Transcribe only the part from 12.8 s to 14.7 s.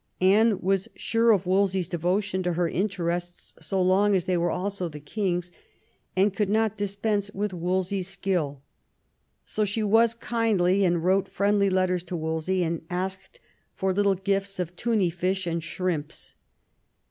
asked for little gifts